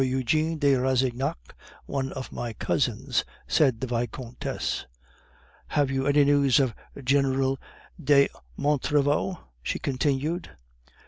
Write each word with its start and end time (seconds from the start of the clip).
Eugene 0.03 0.57
de 0.57 0.73
Rastignac, 0.77 1.53
one 1.85 2.11
of 2.13 2.31
my 2.31 2.53
cousins," 2.53 3.23
said 3.47 3.79
the 3.81 3.85
Vicomtesse. 3.85 4.87
"Have 5.67 5.91
you 5.91 6.07
any 6.07 6.23
news 6.25 6.59
of 6.59 6.73
General 7.05 7.59
de 8.03 8.27
Montriveau?" 8.57 9.37
she 9.61 9.77
continued. 9.77 10.49